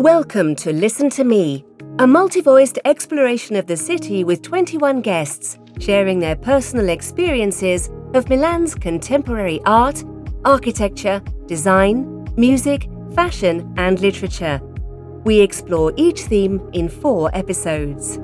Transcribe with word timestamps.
Welcome 0.00 0.54
to 0.56 0.74
Listen 0.74 1.08
to 1.08 1.24
MI, 1.24 1.64
a 1.98 2.06
multi 2.06 2.42
voiced 2.42 2.78
exploration 2.84 3.56
of 3.56 3.66
the 3.66 3.78
city 3.78 4.24
with 4.24 4.42
21 4.42 5.00
guests 5.00 5.58
sharing 5.80 6.18
their 6.18 6.36
personal 6.36 6.90
experiences 6.90 7.88
of 8.12 8.28
Milan's 8.28 8.74
contemporary 8.74 9.58
art, 9.64 10.04
architecture, 10.44 11.22
design, 11.46 12.28
music, 12.36 12.90
fashion, 13.14 13.72
and 13.78 13.98
literature. 14.00 14.60
We 15.24 15.40
explore 15.40 15.94
each 15.96 16.24
theme 16.24 16.60
in 16.74 16.90
four 16.90 17.34
episodes. 17.34 18.18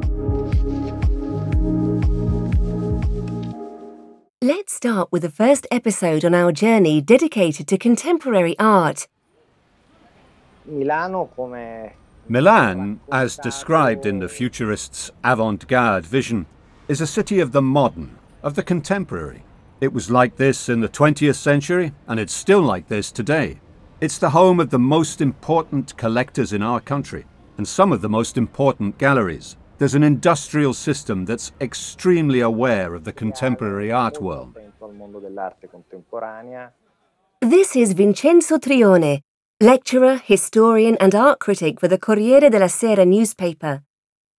Let's 4.43 4.75
start 4.75 5.11
with 5.11 5.23
the 5.23 5.31
first 5.31 5.67
episode 5.71 6.23
on 6.27 6.35
our 6.35 6.53
journey 6.53 7.01
dedicated 7.01 7.67
to 7.69 7.79
contemporary 7.79 8.59
art. 8.59 9.09
Milan, 12.29 13.01
as 13.11 13.37
described 13.37 14.07
in 14.07 14.21
the 14.21 14.29
futurists' 14.29 15.11
avant 15.25 15.67
garde 15.67 16.07
vision, 16.07 16.47
is 16.87 17.01
a 17.01 17.07
city 17.07 17.41
of 17.41 17.51
the 17.51 17.63
modern, 17.63 18.17
of 18.43 18.55
the 18.55 18.63
contemporary. 18.63 19.43
It 19.81 19.93
was 19.93 20.11
like 20.11 20.37
this 20.37 20.69
in 20.69 20.81
the 20.81 20.89
20th 20.89 21.35
century, 21.35 21.93
and 22.07 22.21
it's 22.21 22.33
still 22.33 22.63
like 22.63 22.87
this 22.87 23.11
today. 23.11 23.59
It's 24.01 24.19
the 24.19 24.31
home 24.31 24.61
of 24.61 24.71
the 24.71 24.79
most 24.79 25.21
important 25.21 25.97
collectors 25.97 26.53
in 26.53 26.63
our 26.63 26.81
country, 26.81 27.25
and 27.57 27.67
some 27.67 27.91
of 27.91 28.01
the 28.01 28.09
most 28.09 28.39
important 28.39 28.99
galleries. 28.99 29.57
There's 29.79 29.97
an 29.97 30.05
industrial 30.05 30.75
system 30.75 31.25
that's 31.25 31.51
extremely 31.61 32.41
aware 32.41 32.95
of 32.95 33.03
the 33.03 33.13
contemporary 33.13 33.91
art 33.91 34.23
world. 34.23 34.57
This 37.41 37.75
is 37.75 37.93
Vincenzo 37.95 38.59
Trione, 38.59 39.23
lecturer, 39.63 40.17
historian, 40.17 40.97
and 40.97 41.15
art 41.15 41.39
critic 41.39 41.79
for 41.79 41.87
the 41.87 41.97
Corriere 41.97 42.51
della 42.51 42.69
Sera 42.69 43.07
newspaper. 43.07 43.85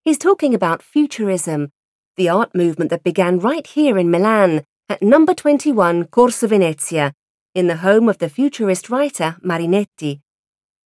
He's 0.03 0.17
talking 0.17 0.53
about 0.53 0.83
futurism, 0.83 1.69
the 2.17 2.27
art 2.27 2.53
movement 2.53 2.89
that 2.89 3.05
began 3.05 3.39
right 3.39 3.65
here 3.65 3.97
in 3.97 4.11
Milan 4.11 4.65
at 4.89 5.01
number 5.01 5.33
21 5.33 6.07
Corso 6.07 6.45
Venezia, 6.45 7.13
in 7.55 7.67
the 7.67 7.77
home 7.77 8.09
of 8.09 8.17
the 8.17 8.27
futurist 8.27 8.89
writer 8.89 9.37
Marinetti. 9.41 10.19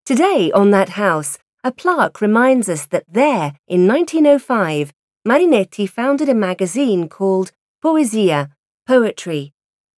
Today, 0.06 0.52
on 0.52 0.70
that 0.70 0.90
house, 0.90 1.40
a 1.64 1.72
plaque 1.72 2.22
reminds 2.22 2.70
us 2.70 2.86
that 2.86 3.06
there, 3.10 3.54
in 3.68 3.88
1905, 3.88 4.94
Marinetti 5.28 5.90
founded 5.90 6.30
a 6.30 6.36
magazine 6.36 7.10
called 7.10 7.54
Poesia, 7.84 8.52
Poetry, 8.86 9.52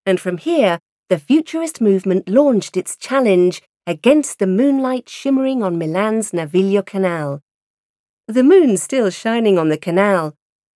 and 0.05 0.17
from 0.17 0.37
here, 0.37 0.79
the 1.09 1.19
futurist 1.19 1.81
movement 1.81 2.29
launched 2.29 2.77
its 2.77 2.95
challenge 2.95 3.61
against 3.89 4.37
the 4.37 4.45
moonlight 4.45 5.09
shimmering 5.09 5.63
on 5.63 5.79
Milan's 5.79 6.31
Naviglio 6.31 6.85
Canal. 6.85 7.41
The 8.27 8.43
moon 8.43 8.77
still 8.77 9.09
shining 9.09 9.57
on 9.57 9.69
the 9.69 9.79
canal, 9.79 10.35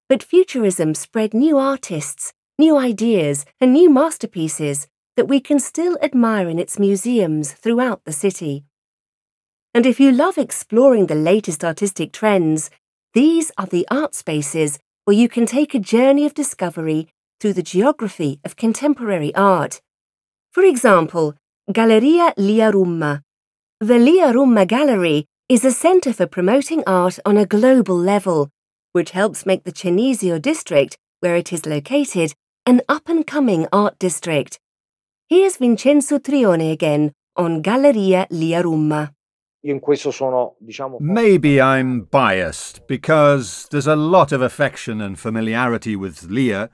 but 0.10 0.24
futurism 0.24 0.96
spread 0.96 1.32
new 1.32 1.60
artists, 1.60 2.34
new 2.58 2.76
ideas, 2.76 3.46
and 3.62 3.72
new 3.72 3.88
masterpieces 3.88 4.88
that 5.16 5.28
we 5.28 5.40
can 5.40 5.60
still 5.60 5.96
admire 6.02 6.50
in 6.50 6.58
its 6.58 6.80
museums 6.80 7.52
throughout 7.52 8.04
the 8.04 8.12
city. 8.12 8.64
And 9.76 9.86
if 9.86 10.00
you 10.00 10.12
love 10.12 10.40
exploring 10.40 11.06
the 11.06 11.14
latest 11.14 11.64
artistic 11.64 12.14
trends, 12.14 12.72
these 13.14 13.52
are 13.60 13.68
the 13.68 13.88
art 13.92 14.16
spaces 14.16 14.80
where 15.06 15.16
you 15.16 15.30
can 15.30 15.46
take 15.46 15.76
a 15.76 15.80
journey 15.94 16.26
of 16.26 16.34
discovery 16.34 17.10
through 17.40 17.54
the 17.54 17.62
geography 17.62 18.40
of 18.44 18.56
contemporary 18.56 19.36
art. 19.36 19.82
For 20.52 20.64
example, 20.64 21.36
Galleria 21.72 22.34
Lia 22.36 22.74
Rumma. 22.74 23.22
The 23.80 23.98
Lia 23.98 24.34
Rumma 24.34 24.68
Gallery 24.68 25.28
is 25.48 25.64
a 25.64 25.72
centre 25.72 26.12
for 26.12 26.28
promoting 26.28 26.84
art 26.86 27.20
on 27.26 27.38
a 27.38 27.46
global 27.46 27.96
level, 27.96 28.50
which 28.92 29.12
helps 29.12 29.46
make 29.46 29.64
the 29.64 29.72
Cenisio 29.72 30.42
district, 30.42 30.98
where 31.22 31.38
it 31.38 31.54
is 31.54 31.66
located, 31.66 32.34
an 32.66 32.82
up 32.90 33.08
and 33.08 33.26
coming 33.26 33.66
art 33.72 33.98
district. 33.98 34.60
Here's 35.30 35.56
Vincenzo 35.56 36.20
Trione 36.20 36.70
again 36.70 37.14
on 37.38 37.62
Galleria 37.62 38.28
Lia 38.30 38.62
Rumma. 38.62 39.12
Maybe 41.00 41.62
I'm 41.62 42.02
biased 42.02 42.86
because 42.88 43.70
there's 43.72 43.88
a 43.88 43.96
lot 43.96 44.34
of 44.34 44.42
affection 44.42 45.00
and 45.00 45.18
familiarity 45.18 45.96
with 45.96 46.24
Lia, 46.24 46.70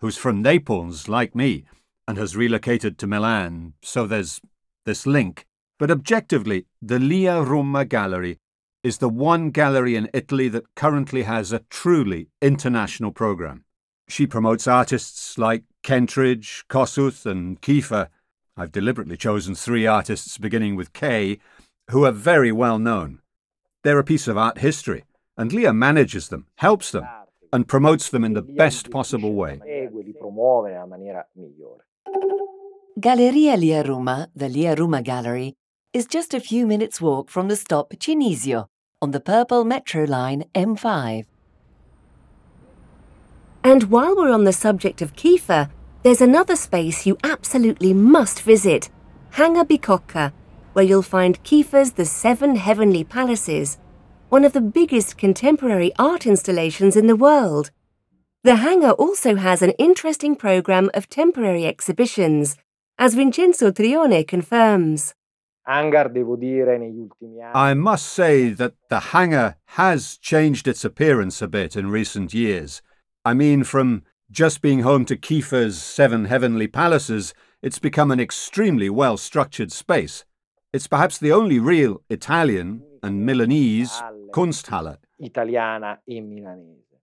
who's 0.00 0.18
from 0.18 0.42
Naples, 0.42 1.08
like 1.08 1.34
me 1.34 1.64
and 2.06 2.18
has 2.18 2.36
relocated 2.36 2.98
to 2.98 3.06
Milan, 3.06 3.74
so 3.82 4.06
there's 4.06 4.40
this 4.84 5.06
link. 5.06 5.46
But 5.78 5.90
objectively, 5.90 6.66
the 6.80 6.98
Lia 6.98 7.42
Rumma 7.42 7.88
Gallery 7.88 8.38
is 8.82 8.98
the 8.98 9.08
one 9.08 9.50
gallery 9.50 9.96
in 9.96 10.10
Italy 10.12 10.48
that 10.48 10.74
currently 10.76 11.22
has 11.22 11.52
a 11.52 11.64
truly 11.70 12.28
international 12.42 13.10
program. 13.10 13.64
She 14.08 14.26
promotes 14.26 14.66
artists 14.66 15.38
like 15.38 15.64
Kentridge, 15.82 16.64
Kossuth, 16.68 17.24
and 17.24 17.60
Kiefer. 17.62 18.08
I've 18.56 18.72
deliberately 18.72 19.16
chosen 19.16 19.54
three 19.54 19.86
artists 19.86 20.36
beginning 20.36 20.76
with 20.76 20.92
K, 20.92 21.38
who 21.90 22.04
are 22.04 22.12
very 22.12 22.52
well 22.52 22.78
known. 22.78 23.20
They're 23.82 23.98
a 23.98 24.04
piece 24.04 24.28
of 24.28 24.36
art 24.36 24.58
history, 24.58 25.04
and 25.36 25.52
Lia 25.52 25.72
manages 25.72 26.28
them, 26.28 26.46
helps 26.56 26.90
them, 26.90 27.06
and 27.52 27.66
promotes 27.66 28.10
them 28.10 28.24
in 28.24 28.34
the 28.34 28.42
best 28.42 28.90
possible 28.90 29.34
way. 29.34 29.60
Galleria 33.00 33.56
Lia 33.56 33.84
Rumma, 33.84 34.28
the 34.34 34.48
Lia 34.48 34.74
Rumma 34.76 35.02
Gallery, 35.02 35.56
is 35.92 36.06
just 36.06 36.32
a 36.32 36.40
few 36.40 36.66
minutes' 36.66 37.00
walk 37.00 37.28
from 37.28 37.48
the 37.48 37.56
stop 37.56 37.90
Cenisio 37.90 38.66
on 39.02 39.10
the 39.10 39.20
purple 39.20 39.64
metro 39.64 40.04
line 40.04 40.44
M5. 40.54 41.26
And 43.62 43.84
while 43.84 44.16
we're 44.16 44.32
on 44.32 44.44
the 44.44 44.52
subject 44.52 45.02
of 45.02 45.16
Kiefer, 45.16 45.70
there's 46.02 46.20
another 46.20 46.56
space 46.56 47.04
you 47.04 47.18
absolutely 47.24 47.92
must 47.92 48.40
visit 48.42 48.90
Hangar 49.32 49.64
Bicocca, 49.64 50.32
where 50.72 50.84
you'll 50.84 51.02
find 51.02 51.42
Kiefer's 51.44 51.92
The 51.92 52.04
Seven 52.04 52.56
Heavenly 52.56 53.04
Palaces, 53.04 53.76
one 54.28 54.44
of 54.44 54.52
the 54.52 54.60
biggest 54.60 55.18
contemporary 55.18 55.92
art 55.98 56.26
installations 56.26 56.96
in 56.96 57.06
the 57.06 57.16
world. 57.16 57.70
The 58.44 58.56
hangar 58.56 58.90
also 58.90 59.36
has 59.36 59.62
an 59.62 59.70
interesting 59.78 60.36
program 60.36 60.90
of 60.92 61.08
temporary 61.08 61.64
exhibitions, 61.64 62.58
as 62.98 63.14
Vincenzo 63.14 63.70
Trione 63.70 64.22
confirms. 64.28 65.14
I 65.66 65.82
must 67.74 68.06
say 68.06 68.50
that 68.50 68.74
the 68.90 69.00
hangar 69.00 69.56
has 69.64 70.18
changed 70.18 70.68
its 70.68 70.84
appearance 70.84 71.40
a 71.40 71.48
bit 71.48 71.74
in 71.74 71.90
recent 71.90 72.34
years. 72.34 72.82
I 73.24 73.32
mean, 73.32 73.64
from 73.64 74.02
just 74.30 74.60
being 74.60 74.80
home 74.80 75.06
to 75.06 75.16
Kiefer's 75.16 75.80
seven 75.80 76.26
heavenly 76.26 76.66
palaces, 76.66 77.32
it's 77.62 77.78
become 77.78 78.10
an 78.10 78.20
extremely 78.20 78.90
well 78.90 79.16
structured 79.16 79.72
space. 79.72 80.26
It's 80.70 80.86
perhaps 80.86 81.16
the 81.16 81.32
only 81.32 81.58
real 81.58 82.02
Italian 82.10 82.82
and 83.02 83.24
Milanese 83.24 84.02
Kunsthalle. 84.34 84.98
Italiana 85.18 86.00
e 86.06 86.20
milanese. 86.20 86.93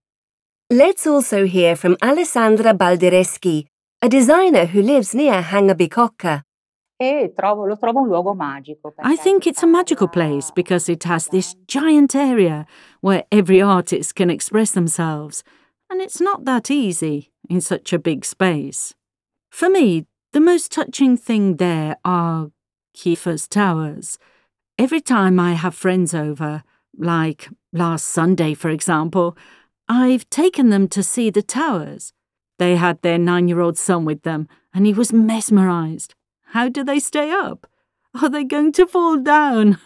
Let's 0.72 1.06
also 1.06 1.44
hear 1.44 1.76
from 1.76 1.98
Alessandra 2.00 2.72
Baldereschi, 2.72 3.66
a 4.00 4.08
designer 4.08 4.64
who 4.64 4.80
lives 4.80 5.14
near 5.14 5.42
Hangar 5.42 5.74
I 9.02 9.16
think 9.16 9.46
it's 9.46 9.62
a 9.62 9.66
magical 9.66 10.08
place 10.08 10.50
because 10.50 10.88
it 10.88 11.04
has 11.04 11.26
this 11.26 11.54
giant 11.68 12.14
area 12.14 12.64
where 13.02 13.24
every 13.30 13.60
artist 13.60 14.14
can 14.14 14.30
express 14.30 14.70
themselves, 14.70 15.44
and 15.90 16.00
it's 16.00 16.22
not 16.22 16.46
that 16.46 16.70
easy 16.70 17.32
in 17.50 17.60
such 17.60 17.92
a 17.92 17.98
big 17.98 18.24
space. 18.24 18.94
For 19.50 19.68
me, 19.68 20.06
the 20.32 20.40
most 20.40 20.72
touching 20.72 21.18
thing 21.18 21.56
there 21.56 21.98
are 22.02 22.50
Kiefer's 22.96 23.46
Towers. 23.46 24.18
Every 24.78 25.02
time 25.02 25.38
I 25.38 25.52
have 25.52 25.74
friends 25.74 26.14
over, 26.14 26.62
like 26.96 27.50
last 27.74 28.06
Sunday, 28.06 28.54
for 28.54 28.70
example, 28.70 29.36
I've 29.88 30.28
taken 30.30 30.70
them 30.70 30.88
to 30.88 31.02
see 31.02 31.30
the 31.30 31.42
towers. 31.42 32.12
They 32.58 32.76
had 32.76 33.02
their 33.02 33.18
nine 33.18 33.48
year 33.48 33.60
old 33.60 33.78
son 33.78 34.04
with 34.04 34.22
them, 34.22 34.48
and 34.72 34.86
he 34.86 34.92
was 34.92 35.12
mesmerized. 35.12 36.14
How 36.52 36.68
do 36.68 36.84
they 36.84 36.98
stay 36.98 37.30
up? 37.30 37.66
Are 38.20 38.28
they 38.28 38.44
going 38.44 38.72
to 38.72 38.86
fall 38.86 39.16
down? 39.18 39.78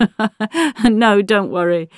no, 0.84 1.22
don't 1.22 1.50
worry. 1.50 1.88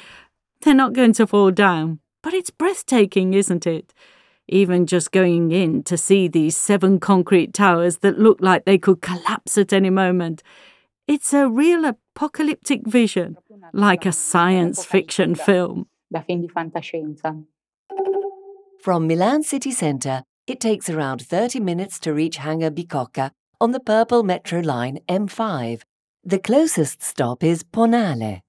They're 0.61 0.75
not 0.75 0.93
going 0.93 1.15
to 1.15 1.27
fall 1.27 1.51
down. 1.51 2.01
But 2.23 2.35
it's 2.35 2.51
breathtaking, 2.51 3.35
isn't 3.35 3.67
it? 3.67 3.95
Even 4.49 4.87
just 4.87 5.13
going 5.13 5.53
in 5.53 5.83
to 5.85 5.97
see 5.97 6.29
these 6.29 6.57
seven 6.57 7.01
concrete 7.01 7.55
towers 7.55 7.99
that 7.99 8.19
look 8.19 8.39
like 8.41 8.65
they 8.65 8.79
could 8.79 9.01
collapse 9.01 9.57
at 9.57 9.73
any 9.73 9.91
moment. 9.91 10.43
It's 11.07 11.33
a 11.33 11.49
real 11.49 11.85
apocalyptic 11.85 12.87
vision, 12.87 13.39
like 13.73 14.05
a 14.05 14.13
science 14.13 14.85
fiction 14.85 15.35
film. 15.35 15.87
Da 16.13 16.21
film 16.21 16.43
di 16.43 16.49
fantascienza. 16.49 17.45
From 18.89 19.07
Milan 19.07 19.43
city 19.43 19.71
centre, 19.71 20.23
it 20.47 20.61
takes 20.61 20.89
around 20.89 21.21
30 21.21 21.61
minutes 21.61 21.99
to 21.99 22.15
reach 22.15 22.39
Hangar 22.39 22.71
Bicocca 22.71 23.33
on 23.61 23.73
the 23.73 23.81
purple 23.81 24.23
metro 24.23 24.61
line 24.61 25.01
M5. 25.07 25.83
The 26.25 26.39
closest 26.39 27.03
stop 27.03 27.45
is 27.45 27.63
Ponale. 27.63 28.41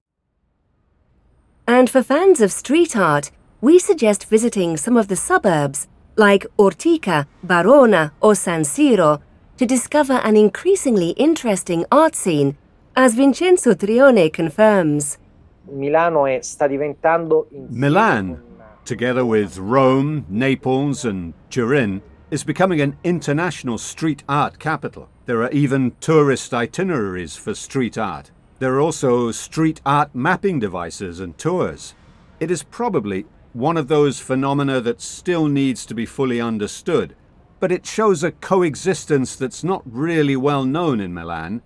And 1.68 1.90
for 1.90 2.02
fans 2.02 2.40
of 2.40 2.52
street 2.52 2.96
art, 2.96 3.30
we 3.60 3.78
suggest 3.78 4.30
visiting 4.30 4.78
some 4.78 4.96
of 4.96 5.08
the 5.08 5.14
suburbs 5.14 5.88
like 6.16 6.46
Ortica, 6.58 7.26
Barona, 7.42 8.14
or 8.22 8.34
San 8.34 8.62
Siro 8.62 9.20
to 9.58 9.66
discover 9.66 10.22
an 10.24 10.38
increasingly 10.38 11.10
interesting 11.18 11.84
art 11.92 12.14
scene, 12.14 12.56
as 12.96 13.14
Vincenzo 13.14 13.74
Trione 13.74 14.32
confirms. 14.32 15.18
Milano 15.64 16.24
sta 16.40 16.66
diventando 16.66 17.46
Milan, 17.68 18.28
con- 18.28 18.49
together 18.84 19.24
with 19.24 19.58
Rome, 19.58 20.26
Naples, 20.28 21.04
and 21.04 21.34
Turin, 21.50 22.02
is 22.30 22.44
becoming 22.44 22.80
an 22.80 22.96
international 23.02 23.78
street 23.78 24.22
art 24.28 24.58
capital. 24.58 25.08
There 25.26 25.42
are 25.42 25.50
even 25.50 25.92
tourist 26.00 26.54
itineraries 26.54 27.36
for 27.36 27.54
street 27.54 27.98
art. 27.98 28.30
There 28.58 28.74
are 28.74 28.80
also 28.80 29.30
street 29.32 29.80
art 29.86 30.14
mapping 30.14 30.60
devices 30.60 31.18
and 31.18 31.36
tours. 31.38 31.94
It 32.38 32.50
is 32.50 32.62
probably 32.62 33.26
one 33.52 33.76
of 33.76 33.88
those 33.88 34.20
phenomena 34.20 34.80
that 34.80 35.00
still 35.00 35.46
needs 35.46 35.84
to 35.86 35.94
be 35.94 36.06
fully 36.06 36.40
understood, 36.40 37.16
but 37.58 37.72
it 37.72 37.84
shows 37.84 38.22
a 38.22 38.32
coexistence 38.32 39.34
that's 39.34 39.64
not 39.64 39.82
really 39.84 40.36
well 40.36 40.64
known 40.64 41.00
in 41.00 41.12
Milan 41.12 41.62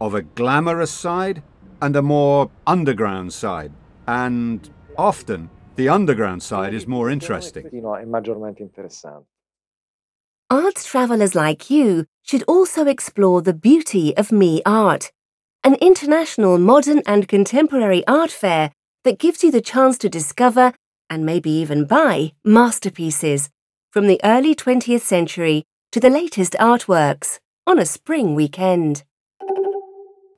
of 0.00 0.14
a 0.14 0.22
glamorous 0.22 0.90
side 0.90 1.42
and 1.80 1.96
a 1.96 2.02
more 2.02 2.50
underground 2.66 3.32
side. 3.32 3.72
And 4.06 4.68
often, 4.98 5.48
the 5.76 5.88
underground 5.88 6.42
side 6.42 6.74
is 6.74 6.86
more 6.86 7.10
interesting. 7.10 7.68
No, 7.72 7.96
è 7.96 8.04
maggiormente 8.04 8.62
interessante. 8.62 9.26
Art 10.50 10.76
travellers 10.76 11.34
like 11.34 11.70
you 11.70 12.04
should 12.22 12.44
also 12.46 12.86
explore 12.86 13.40
the 13.40 13.54
beauty 13.54 14.14
of 14.16 14.28
MiArt, 14.28 15.10
an 15.64 15.76
international 15.80 16.58
modern 16.58 17.02
and 17.06 17.26
contemporary 17.26 18.06
art 18.06 18.30
fair 18.30 18.70
that 19.04 19.18
gives 19.18 19.42
you 19.42 19.50
the 19.50 19.62
chance 19.62 19.96
to 19.98 20.08
discover 20.08 20.74
and 21.08 21.24
maybe 21.24 21.50
even 21.50 21.86
buy 21.86 22.32
masterpieces 22.44 23.48
from 23.90 24.06
the 24.08 24.20
early 24.24 24.54
20th 24.54 25.00
century 25.00 25.64
to 25.90 26.00
the 26.00 26.10
latest 26.10 26.54
artworks 26.60 27.38
on 27.66 27.78
a 27.78 27.86
spring 27.86 28.34
weekend. 28.34 29.04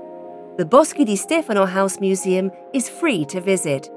The 0.58 0.66
Boschi 0.66 1.06
di 1.06 1.16
Stefano 1.16 1.68
House 1.68 2.00
Museum 2.00 2.50
is 2.74 2.90
free 2.90 3.26
to 3.26 3.40
visit. 3.40 3.92